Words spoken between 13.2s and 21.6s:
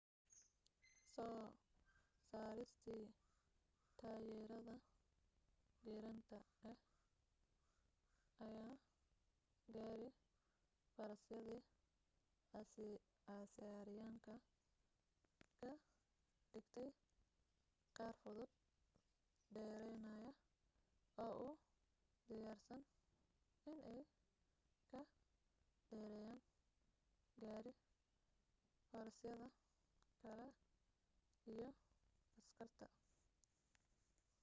asiiriyaanka ka dhigtay qaar fudud dheeraynaya oo u